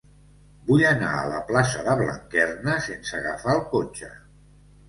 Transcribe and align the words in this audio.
Vull 0.69 0.85
anar 0.91 1.11
a 1.17 1.27
la 1.33 1.41
plaça 1.51 1.83
de 1.89 1.95
Blanquerna 2.01 2.79
sense 2.89 3.17
agafar 3.23 3.55
el 3.59 3.63
cotxe. 3.75 4.11